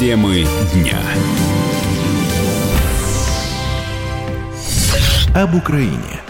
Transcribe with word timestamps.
Темы 0.00 0.46
дня. 0.72 0.98
Об 5.34 5.54
Украине. 5.54 6.29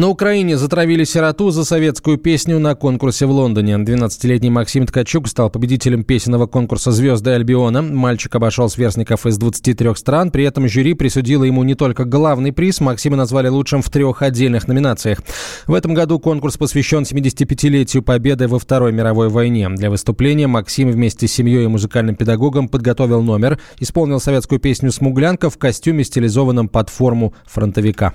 На 0.00 0.08
Украине 0.08 0.56
затравили 0.56 1.04
сироту 1.04 1.50
за 1.50 1.62
советскую 1.62 2.16
песню 2.16 2.58
на 2.58 2.74
конкурсе 2.74 3.26
в 3.26 3.32
Лондоне. 3.32 3.74
12-летний 3.74 4.48
Максим 4.48 4.86
Ткачук 4.86 5.28
стал 5.28 5.50
победителем 5.50 6.04
песенного 6.04 6.46
конкурса 6.46 6.90
«Звезды 6.90 7.32
Альбиона». 7.32 7.82
Мальчик 7.82 8.34
обошел 8.34 8.70
сверстников 8.70 9.26
из 9.26 9.36
23 9.36 9.94
стран. 9.96 10.30
При 10.30 10.44
этом 10.44 10.66
жюри 10.68 10.94
присудило 10.94 11.44
ему 11.44 11.64
не 11.64 11.74
только 11.74 12.06
главный 12.06 12.50
приз, 12.50 12.80
Максима 12.80 13.18
назвали 13.18 13.48
лучшим 13.48 13.82
в 13.82 13.90
трех 13.90 14.22
отдельных 14.22 14.68
номинациях. 14.68 15.18
В 15.66 15.74
этом 15.74 15.92
году 15.92 16.18
конкурс 16.18 16.56
посвящен 16.56 17.02
75-летию 17.02 18.02
победы 18.02 18.48
во 18.48 18.58
Второй 18.58 18.92
мировой 18.92 19.28
войне. 19.28 19.68
Для 19.68 19.90
выступления 19.90 20.46
Максим 20.46 20.90
вместе 20.90 21.28
с 21.28 21.32
семьей 21.34 21.64
и 21.64 21.68
музыкальным 21.68 22.16
педагогом 22.16 22.70
подготовил 22.70 23.20
номер, 23.20 23.60
исполнил 23.80 24.18
советскую 24.18 24.60
песню 24.60 24.92
«Смуглянка» 24.92 25.50
в 25.50 25.58
костюме, 25.58 26.04
стилизованном 26.04 26.70
под 26.70 26.88
форму 26.88 27.34
фронтовика. 27.44 28.14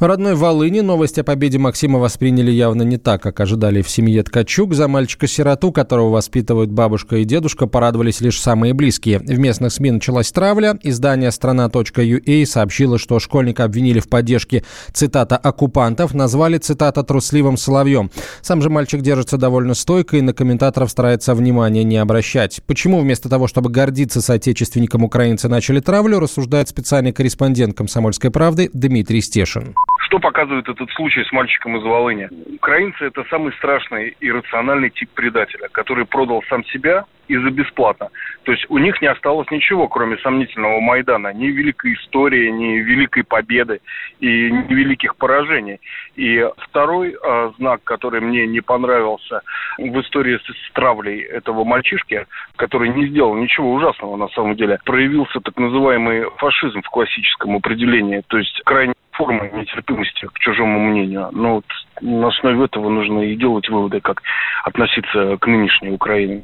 В 0.00 0.04
родной 0.06 0.34
Волыни 0.34 0.80
новость 0.80 1.18
о 1.18 1.24
победе 1.24 1.58
Максима 1.58 1.98
восприняли 1.98 2.50
явно 2.50 2.84
не 2.84 2.96
так, 2.96 3.22
как 3.22 3.38
ожидали 3.38 3.82
в 3.82 3.90
семье 3.90 4.22
Ткачук. 4.22 4.72
За 4.72 4.88
мальчика-сироту, 4.88 5.72
которого 5.72 6.08
воспитывают 6.08 6.70
бабушка 6.70 7.16
и 7.16 7.24
дедушка, 7.24 7.66
порадовались 7.66 8.22
лишь 8.22 8.40
самые 8.40 8.72
близкие. 8.72 9.18
В 9.18 9.38
местных 9.38 9.74
СМИ 9.74 9.90
началась 9.90 10.32
травля. 10.32 10.78
Издание 10.82 11.30
«Страна.ua» 11.30 12.46
сообщило, 12.46 12.98
что 12.98 13.18
школьника 13.18 13.64
обвинили 13.64 14.00
в 14.00 14.08
поддержке, 14.08 14.64
цитата, 14.94 15.36
«оккупантов», 15.36 16.14
назвали, 16.14 16.56
цитата, 16.56 17.02
«трусливым 17.02 17.58
соловьем». 17.58 18.10
Сам 18.40 18.62
же 18.62 18.70
мальчик 18.70 19.02
держится 19.02 19.36
довольно 19.36 19.74
стойко 19.74 20.16
и 20.16 20.22
на 20.22 20.32
комментаторов 20.32 20.90
старается 20.90 21.34
внимания 21.34 21.84
не 21.84 21.98
обращать. 21.98 22.62
Почему 22.66 23.00
вместо 23.00 23.28
того, 23.28 23.48
чтобы 23.48 23.68
гордиться 23.68 24.22
соотечественником 24.22 25.04
украинцы 25.04 25.46
начали 25.48 25.80
травлю, 25.80 26.20
рассуждает 26.20 26.70
специальный 26.70 27.12
корреспондент 27.12 27.76
«Комсомольской 27.76 28.30
правды» 28.30 28.70
Дмитрий 28.72 29.20
Стешин. 29.20 29.74
Что 30.10 30.18
показывает 30.18 30.68
этот 30.68 30.90
случай 30.90 31.22
с 31.22 31.30
мальчиком 31.30 31.76
из 31.76 31.84
Волыни? 31.84 32.28
Украинцы– 32.56 32.96
это 33.04 33.22
самый 33.30 33.52
страшный 33.52 34.16
и 34.18 34.32
рациональный 34.32 34.90
тип 34.90 35.08
предателя, 35.14 35.68
который 35.70 36.04
продал 36.04 36.42
сам 36.48 36.64
себя 36.64 37.04
и 37.28 37.36
за 37.36 37.48
бесплатно. 37.50 38.08
То 38.42 38.50
есть 38.50 38.66
у 38.68 38.78
них 38.78 39.00
не 39.00 39.06
осталось 39.06 39.48
ничего, 39.52 39.86
кроме 39.86 40.18
сомнительного 40.18 40.80
Майдана. 40.80 41.32
Ни 41.32 41.46
великой 41.46 41.94
истории, 41.94 42.50
ни 42.50 42.80
великой 42.80 43.22
победы 43.22 43.80
и 44.18 44.50
ни 44.50 44.74
великих 44.74 45.14
поражений. 45.14 45.78
И 46.16 46.44
второй 46.58 47.14
э, 47.14 47.52
знак, 47.58 47.84
который 47.84 48.20
мне 48.20 48.48
не 48.48 48.60
понравился 48.60 49.42
в 49.78 50.00
истории 50.00 50.38
с, 50.38 50.42
с 50.42 50.72
травлей 50.72 51.20
этого 51.20 51.62
мальчишки, 51.62 52.26
который 52.56 52.88
не 52.88 53.06
сделал 53.06 53.36
ничего 53.36 53.72
ужасного 53.74 54.16
на 54.16 54.26
самом 54.30 54.56
деле, 54.56 54.80
проявился 54.84 55.38
так 55.38 55.56
называемый 55.56 56.24
фашизм 56.38 56.82
в 56.82 56.90
классическом 56.90 57.54
определении. 57.54 58.24
То 58.26 58.38
есть 58.38 58.60
крайне 58.64 58.94
формы 59.20 59.50
нетерпимости 59.54 60.26
к 60.26 60.38
чужому 60.38 60.80
мнению. 60.80 61.28
Но 61.32 61.56
вот 61.56 61.64
на 62.00 62.28
основе 62.28 62.64
этого 62.64 62.88
нужно 62.88 63.20
и 63.20 63.36
делать 63.36 63.68
выводы, 63.68 64.00
как 64.00 64.22
относиться 64.64 65.36
к 65.36 65.46
нынешней 65.46 65.90
Украине. 65.90 66.42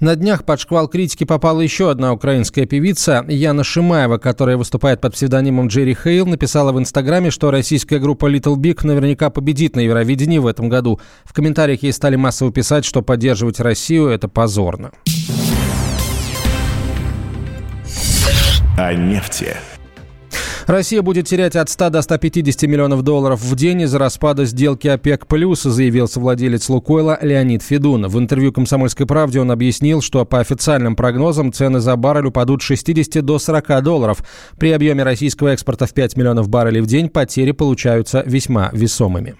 На 0.00 0.14
днях 0.14 0.46
под 0.46 0.60
шквал 0.60 0.88
критики 0.88 1.24
попала 1.24 1.60
еще 1.60 1.90
одна 1.90 2.12
украинская 2.12 2.66
певица 2.66 3.24
Яна 3.28 3.64
Шимаева, 3.64 4.18
которая 4.18 4.56
выступает 4.56 5.00
под 5.00 5.14
псевдонимом 5.14 5.66
Джерри 5.66 5.94
Хейл, 5.94 6.24
написала 6.26 6.72
в 6.72 6.78
Инстаграме, 6.78 7.30
что 7.30 7.50
российская 7.50 7.98
группа 7.98 8.32
Little 8.32 8.56
Big 8.56 8.86
наверняка 8.86 9.28
победит 9.28 9.74
на 9.74 9.80
Евровидении 9.80 10.38
в 10.38 10.46
этом 10.46 10.68
году. 10.68 11.00
В 11.24 11.34
комментариях 11.34 11.82
ей 11.82 11.92
стали 11.92 12.16
массово 12.16 12.52
писать, 12.52 12.84
что 12.84 13.02
поддерживать 13.02 13.60
Россию– 13.60 14.06
это 14.08 14.28
позорно. 14.28 14.92
О 18.78 18.94
нефти. 18.94 19.56
Россия 20.68 21.00
будет 21.00 21.26
терять 21.26 21.56
от 21.56 21.70
100 21.70 21.88
до 21.88 22.02
150 22.02 22.64
миллионов 22.64 23.00
долларов 23.00 23.40
в 23.40 23.56
день 23.56 23.80
из-за 23.80 23.98
распада 23.98 24.44
сделки 24.44 24.86
ОПЕК+, 24.86 25.24
заявил 25.64 26.08
совладелец 26.08 26.68
«Лукойла» 26.68 27.18
Леонид 27.22 27.62
Федун. 27.62 28.06
В 28.06 28.18
интервью 28.18 28.52
«Комсомольской 28.52 29.06
правде» 29.06 29.40
он 29.40 29.50
объяснил, 29.50 30.02
что 30.02 30.26
по 30.26 30.40
официальным 30.40 30.94
прогнозам 30.94 31.54
цены 31.54 31.80
за 31.80 31.96
баррель 31.96 32.26
упадут 32.26 32.60
с 32.60 32.66
60 32.66 33.24
до 33.24 33.38
40 33.38 33.82
долларов. 33.82 34.18
При 34.58 34.70
объеме 34.72 35.04
российского 35.04 35.48
экспорта 35.48 35.86
в 35.86 35.94
5 35.94 36.18
миллионов 36.18 36.50
баррелей 36.50 36.82
в 36.82 36.86
день 36.86 37.08
потери 37.08 37.52
получаются 37.52 38.22
весьма 38.26 38.68
весомыми. 38.74 39.36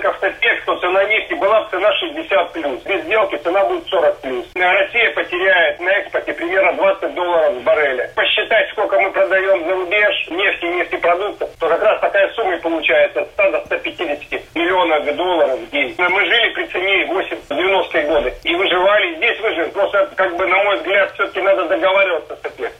ТПЕК, 0.00 0.64
то 0.64 0.76
цена 0.76 1.04
нефти 1.04 1.34
была 1.34 1.60
бы 1.62 1.70
цена 1.70 1.92
60 1.92 2.52
плюс. 2.52 2.82
Без 2.82 3.02
сделки 3.04 3.36
цена 3.36 3.64
будет 3.64 3.86
40 3.88 4.20
плюс. 4.20 4.46
Россия 4.54 5.10
потеряет 5.14 5.80
на 5.80 5.90
экспорте 5.90 6.32
примерно 6.32 6.72
20 6.72 7.14
долларов 7.14 7.54
с 7.54 7.62
барреля. 7.62 8.10
Посчитать, 8.14 8.70
сколько 8.70 8.98
мы 9.00 9.10
продаем 9.10 9.64
за 9.64 9.74
рубеж 9.74 10.28
нефти 10.30 10.64
и 10.64 10.74
нефтепродуктов, 10.74 11.50
то 11.58 11.68
как 11.68 11.82
раз 11.82 12.00
такая 12.00 12.28
сумма 12.32 12.54
и 12.54 12.60
получается 12.60 13.20
от 13.20 13.28
100 13.30 13.50
до 13.50 13.60
150 13.66 14.54
миллионов 14.54 15.16
долларов 15.16 15.58
в 15.58 15.70
день. 15.70 15.94
Мы 15.98 16.24
жили 16.24 16.48
при 16.54 16.64
цене 16.66 17.04
8-90-е 17.06 18.02
годы 18.04 18.34
и 18.44 18.54
выживали, 18.54 19.14
здесь 19.16 19.40
выживем. 19.40 19.70
Просто, 19.70 20.10
как 20.16 20.36
бы, 20.36 20.46
на 20.46 20.62
мой 20.64 20.76
взгляд, 20.76 21.12
все-таки 21.14 21.40
надо 21.40 21.64
договариваться 21.66 22.36
с 22.36 22.46
ОПЕК. 22.46 22.72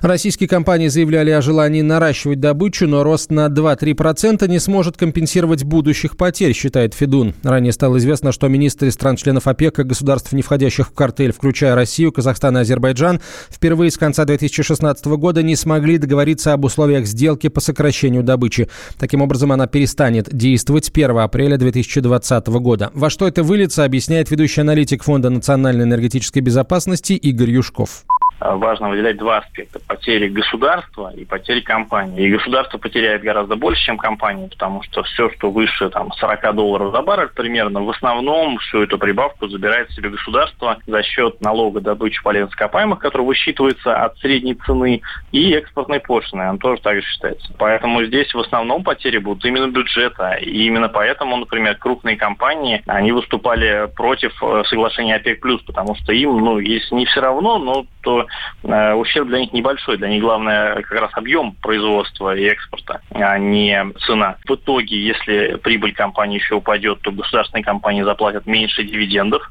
Российские 0.00 0.48
компании 0.48 0.88
заявляли 0.88 1.30
о 1.30 1.42
желании 1.42 1.82
наращивать 1.82 2.40
добычу, 2.40 2.88
но 2.88 3.02
рост 3.02 3.30
на 3.30 3.48
2-3% 3.48 4.48
не 4.48 4.58
сможет 4.58 4.96
компенсировать 4.96 5.62
будущих 5.64 6.16
потерь, 6.16 6.54
считает 6.54 6.94
Федун. 6.94 7.34
Ранее 7.42 7.72
стало 7.72 7.98
известно, 7.98 8.32
что 8.32 8.48
министры 8.48 8.90
стран-членов 8.90 9.46
ОПЕК 9.46 9.80
и 9.80 9.82
государств, 9.82 10.32
не 10.32 10.40
входящих 10.40 10.88
в 10.88 10.94
картель, 10.94 11.32
включая 11.32 11.74
Россию, 11.74 12.12
Казахстан 12.12 12.56
и 12.56 12.60
Азербайджан, 12.62 13.20
впервые 13.50 13.90
с 13.90 13.98
конца 13.98 14.24
2016 14.24 15.04
года 15.04 15.42
не 15.42 15.54
смогли 15.54 15.98
договориться 15.98 16.54
об 16.54 16.64
условиях 16.64 17.04
сделки 17.04 17.48
по 17.48 17.60
сокращению 17.60 18.22
добычи. 18.22 18.68
Таким 18.98 19.20
образом, 19.20 19.52
она 19.52 19.66
перестанет 19.66 20.34
действовать 20.34 20.86
с 20.86 20.90
1 20.90 21.18
апреля 21.18 21.58
2020 21.58 22.46
года. 22.46 22.90
Во 22.94 23.10
что 23.10 23.28
это 23.28 23.42
выльется, 23.42 23.84
объясняет 23.84 24.30
ведущий 24.30 24.62
аналитик 24.62 25.02
Фонда 25.02 25.28
национальной 25.28 25.84
энергетической 25.84 26.40
безопасности 26.40 27.12
Игорь 27.12 27.50
Юшков. 27.50 28.06
Э, 28.40 28.54
важно 28.54 28.88
выделять 28.88 29.18
два 29.18 29.38
аспекта. 29.38 29.80
Потери 29.86 30.28
государства 30.28 31.12
и 31.14 31.24
потери 31.24 31.60
компании. 31.60 32.26
И 32.26 32.30
государство 32.30 32.78
потеряет 32.78 33.22
гораздо 33.22 33.56
больше, 33.56 33.82
чем 33.82 33.98
компания, 33.98 34.48
потому 34.48 34.82
что 34.82 35.02
все, 35.02 35.30
что 35.30 35.50
выше 35.50 35.90
там, 35.90 36.10
40 36.12 36.54
долларов 36.54 36.92
за 36.92 37.02
баррель 37.02 37.28
примерно, 37.28 37.82
в 37.82 37.90
основном 37.90 38.58
всю 38.58 38.82
эту 38.82 38.98
прибавку 38.98 39.48
забирает 39.48 39.90
себе 39.90 40.10
государство 40.10 40.78
за 40.86 41.02
счет 41.02 41.40
налога 41.40 41.80
добычи 41.80 42.22
полезных 42.22 42.52
ископаемых, 42.52 42.98
который 42.98 43.26
высчитывается 43.26 43.94
от 43.96 44.16
средней 44.18 44.54
цены, 44.54 45.02
и 45.32 45.52
экспортной 45.52 46.00
пошлины, 46.00 46.48
он 46.48 46.58
тоже 46.58 46.80
так 46.80 46.96
же 46.96 47.02
считается. 47.02 47.52
Поэтому 47.58 48.02
здесь 48.04 48.32
в 48.32 48.38
основном 48.40 48.82
потери 48.82 49.18
будут 49.18 49.44
именно 49.44 49.68
бюджета. 49.68 50.34
И 50.40 50.64
именно 50.64 50.88
поэтому, 50.88 51.36
например, 51.36 51.76
крупные 51.76 52.16
компании, 52.16 52.82
они 52.86 53.12
выступали 53.12 53.88
против 53.94 54.32
э, 54.42 54.62
соглашения 54.66 55.16
ОПЕК+, 55.16 55.40
потому 55.66 55.94
что 55.96 56.12
им, 56.12 56.38
ну, 56.38 56.58
если 56.58 56.94
не 56.94 57.06
все 57.06 57.20
равно, 57.20 57.58
но 57.58 57.86
то 58.02 58.26
ущерб 58.62 59.28
для 59.28 59.40
них 59.40 59.52
небольшой. 59.52 59.96
Для 59.96 60.08
них 60.08 60.22
главное 60.22 60.82
как 60.82 61.00
раз 61.00 61.10
объем 61.14 61.52
производства 61.62 62.34
и 62.34 62.44
экспорта, 62.44 63.00
а 63.12 63.38
не 63.38 63.92
цена. 64.06 64.36
В 64.46 64.54
итоге, 64.54 64.96
если 65.00 65.56
прибыль 65.56 65.94
компании 65.94 66.38
еще 66.38 66.56
упадет, 66.56 67.00
то 67.02 67.12
государственные 67.12 67.64
компании 67.64 68.02
заплатят 68.02 68.46
меньше 68.46 68.84
дивидендов. 68.84 69.42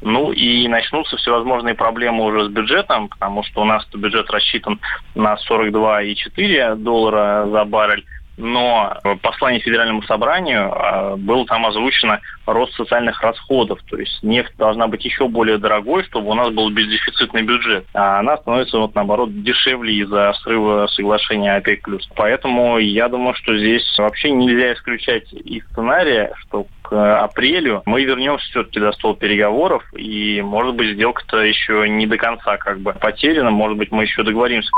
Ну 0.00 0.32
и 0.32 0.68
начнутся 0.68 1.16
всевозможные 1.16 1.74
проблемы 1.74 2.24
уже 2.24 2.44
с 2.44 2.48
бюджетом, 2.48 3.08
потому 3.08 3.42
что 3.44 3.62
у 3.62 3.64
нас 3.64 3.86
бюджет 3.94 4.30
рассчитан 4.30 4.80
на 5.14 5.36
42,4 5.48 6.76
доллара 6.76 7.46
за 7.50 7.64
баррель 7.64 8.04
но 8.38 8.96
в 9.02 9.16
послании 9.16 9.58
Федеральному 9.58 10.02
собранию 10.02 10.72
э, 10.72 11.16
было 11.16 11.44
там 11.46 11.66
озвучено 11.66 12.20
рост 12.46 12.74
социальных 12.74 13.20
расходов. 13.22 13.80
То 13.90 13.96
есть 13.96 14.22
нефть 14.22 14.52
должна 14.56 14.86
быть 14.86 15.04
еще 15.04 15.28
более 15.28 15.58
дорогой, 15.58 16.04
чтобы 16.04 16.30
у 16.30 16.34
нас 16.34 16.50
был 16.50 16.70
бездефицитный 16.70 17.42
бюджет. 17.42 17.84
А 17.92 18.20
она 18.20 18.36
становится, 18.38 18.78
вот, 18.78 18.94
наоборот, 18.94 19.42
дешевле 19.42 19.94
из-за 19.94 20.32
срыва 20.42 20.86
соглашения 20.86 21.56
ОПЕК+. 21.56 21.88
Поэтому 22.14 22.78
я 22.78 23.08
думаю, 23.08 23.34
что 23.34 23.56
здесь 23.56 23.84
вообще 23.98 24.30
нельзя 24.30 24.72
исключать 24.74 25.32
и 25.32 25.60
сценария, 25.72 26.32
что 26.40 26.66
к 26.82 27.20
апрелю 27.20 27.82
мы 27.84 28.04
вернемся 28.04 28.46
все-таки 28.46 28.80
до 28.80 28.92
стола 28.92 29.14
переговоров, 29.14 29.84
и, 29.94 30.40
может 30.42 30.74
быть, 30.74 30.94
сделка-то 30.94 31.38
еще 31.38 31.88
не 31.88 32.06
до 32.06 32.16
конца 32.16 32.56
как 32.56 32.80
бы 32.80 32.92
потеряна, 32.92 33.50
может 33.50 33.76
быть, 33.76 33.90
мы 33.90 34.04
еще 34.04 34.22
договоримся. 34.22 34.70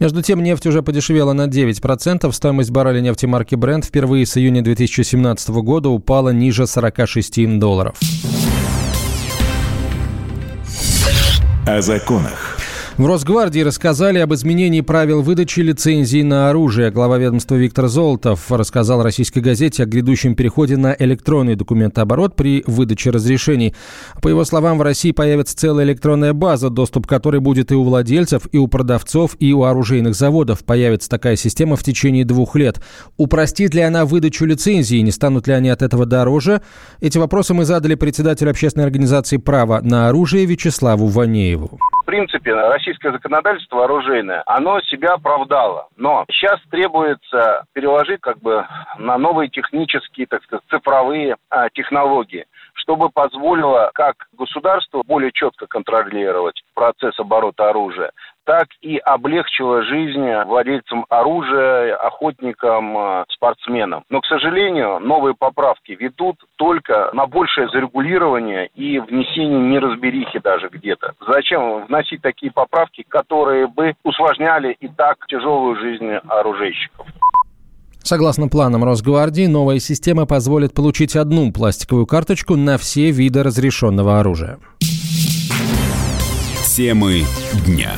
Между 0.00 0.22
тем, 0.22 0.42
нефть 0.42 0.66
уже 0.66 0.82
подешевела 0.82 1.32
на 1.32 1.46
9%. 1.46 2.30
Стоимость 2.32 2.70
барреля 2.70 3.00
нефти 3.00 3.26
марки 3.26 3.54
Brent 3.54 3.86
впервые 3.86 4.26
с 4.26 4.36
июня 4.36 4.62
2017 4.62 5.48
года 5.50 5.88
упала 5.88 6.30
ниже 6.30 6.66
46 6.66 7.58
долларов. 7.58 7.96
О 11.66 11.80
законах. 11.80 12.53
В 12.96 13.06
Росгвардии 13.06 13.58
рассказали 13.58 14.20
об 14.20 14.32
изменении 14.34 14.80
правил 14.80 15.20
выдачи 15.20 15.58
лицензий 15.58 16.22
на 16.22 16.48
оружие. 16.48 16.92
Глава 16.92 17.18
ведомства 17.18 17.56
Виктор 17.56 17.88
Золотов 17.88 18.52
рассказал 18.52 19.02
российской 19.02 19.40
газете 19.40 19.82
о 19.82 19.86
грядущем 19.86 20.36
переходе 20.36 20.76
на 20.76 20.94
электронный 20.96 21.56
документооборот 21.56 22.36
при 22.36 22.62
выдаче 22.68 23.10
разрешений. 23.10 23.74
По 24.22 24.28
его 24.28 24.44
словам, 24.44 24.78
в 24.78 24.82
России 24.82 25.10
появится 25.10 25.56
целая 25.56 25.84
электронная 25.86 26.34
база, 26.34 26.70
доступ 26.70 27.08
к 27.08 27.10
которой 27.10 27.40
будет 27.40 27.72
и 27.72 27.74
у 27.74 27.82
владельцев, 27.82 28.42
и 28.52 28.58
у 28.58 28.68
продавцов, 28.68 29.34
и 29.40 29.52
у 29.52 29.64
оружейных 29.64 30.14
заводов. 30.14 30.64
Появится 30.64 31.10
такая 31.10 31.34
система 31.34 31.74
в 31.74 31.82
течение 31.82 32.24
двух 32.24 32.54
лет. 32.54 32.80
Упростит 33.16 33.74
ли 33.74 33.80
она 33.80 34.04
выдачу 34.04 34.44
лицензии? 34.44 34.98
Не 34.98 35.10
станут 35.10 35.48
ли 35.48 35.54
они 35.54 35.68
от 35.68 35.82
этого 35.82 36.06
дороже? 36.06 36.62
Эти 37.00 37.18
вопросы 37.18 37.54
мы 37.54 37.64
задали 37.64 37.96
председателю 37.96 38.50
общественной 38.50 38.86
организации 38.86 39.38
«Право 39.38 39.80
на 39.80 40.08
оружие» 40.08 40.46
Вячеславу 40.46 41.08
Ванееву. 41.08 41.80
Принципе, 42.14 42.54
российское 42.54 43.10
законодательство 43.10 43.86
оружейное, 43.86 44.44
оно 44.46 44.80
себя 44.82 45.14
оправдало. 45.14 45.88
Но 45.96 46.24
сейчас 46.30 46.60
требуется 46.70 47.64
переложить 47.72 48.20
как 48.20 48.38
бы 48.38 48.64
на 48.98 49.18
новые 49.18 49.48
технические, 49.48 50.28
так 50.28 50.44
сказать, 50.44 50.62
цифровые 50.70 51.34
а, 51.50 51.68
технологии 51.70 52.46
чтобы 52.84 53.08
позволило 53.08 53.90
как 53.94 54.14
государству 54.36 55.02
более 55.06 55.32
четко 55.32 55.66
контролировать 55.66 56.62
процесс 56.74 57.18
оборота 57.18 57.70
оружия, 57.70 58.10
так 58.44 58.68
и 58.82 58.98
облегчило 58.98 59.82
жизнь 59.82 60.30
владельцам 60.44 61.06
оружия, 61.08 61.96
охотникам, 61.96 62.96
э, 62.96 63.24
спортсменам. 63.30 64.04
Но, 64.10 64.20
к 64.20 64.26
сожалению, 64.26 65.00
новые 65.00 65.34
поправки 65.34 65.92
ведут 65.92 66.36
только 66.56 67.10
на 67.14 67.26
большее 67.26 67.68
зарегулирование 67.68 68.68
и 68.74 68.98
внесение 68.98 69.60
неразберихи 69.60 70.40
даже 70.40 70.68
где-то. 70.68 71.14
Зачем 71.26 71.86
вносить 71.86 72.20
такие 72.20 72.52
поправки, 72.52 73.02
которые 73.08 73.66
бы 73.66 73.94
усложняли 74.04 74.76
и 74.78 74.88
так 74.88 75.26
тяжелую 75.26 75.76
жизнь 75.76 76.12
оружейщиков? 76.28 77.06
Согласно 78.04 78.48
планам 78.48 78.84
Росгвардии, 78.84 79.46
новая 79.46 79.78
система 79.78 80.26
позволит 80.26 80.74
получить 80.74 81.16
одну 81.16 81.50
пластиковую 81.50 82.06
карточку 82.06 82.54
на 82.54 82.76
все 82.76 83.10
виды 83.10 83.42
разрешенного 83.42 84.20
оружия. 84.20 84.58
Темы 86.76 87.22
дня. 87.64 87.92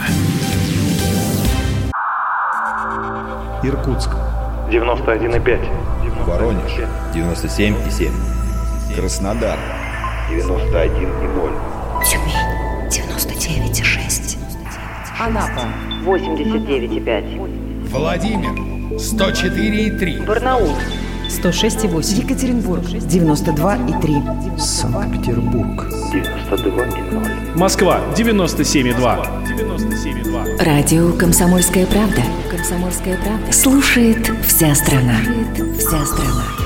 Иркутск. 3.64 4.10
91,5. 4.70 6.24
Воронеж. 6.24 6.72
97,7. 7.12 8.12
Краснодар. 8.94 9.58
91,0. 10.30 11.52
Тюмень. 12.04 12.90
99,6. 12.90 14.36
Анапа. 15.18 15.64
89,5. 16.04 17.88
Владимир. 17.88 18.75
104,3. 18.96 20.24
Барнаул. 20.24 20.70
106,8. 21.28 22.22
Екатеринбург. 22.22 22.84
92,3. 22.84 24.58
Санкт-Петербург. 24.58 25.86
92,0. 26.12 27.56
Москва. 27.56 28.00
97,2. 28.16 29.28
97,2. 29.44 30.64
Радио 30.64 31.12
«Комсомольская 31.12 31.86
правда». 31.86 32.22
«Комсомольская 32.50 33.18
правда». 33.18 33.52
Слушает 33.52 34.30
вся 34.46 34.74
страна. 34.74 35.18
Слушает 35.24 35.78
вся 35.78 36.06
страна. 36.06 36.65